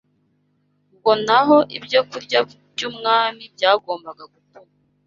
ngo 0.97 1.11
naho 1.25 1.57
ibyokurya 1.77 2.39
by’umwami 2.71 3.43
byagombaga 3.55 4.23
gutuma 4.33 4.73